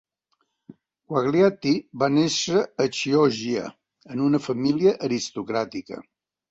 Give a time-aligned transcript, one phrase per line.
[1.11, 1.73] Quagliati
[2.05, 3.69] va néixer a Chioggia
[4.17, 6.07] en una família aristocràtica.